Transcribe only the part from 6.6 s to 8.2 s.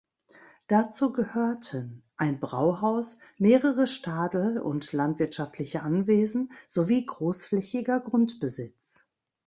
sowie großflächiger